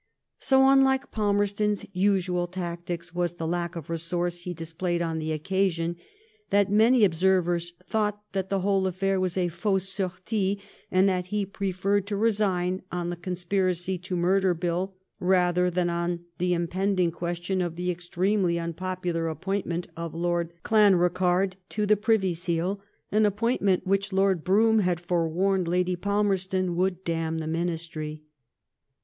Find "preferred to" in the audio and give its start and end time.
11.45-12.17